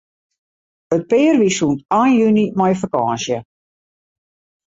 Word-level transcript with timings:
It 0.95 1.03
pear 1.11 1.35
wie 1.41 1.53
sûnt 1.57 1.81
ein 1.99 2.13
juny 2.19 2.45
mei 2.59 2.73
fakânsje. 2.81 3.37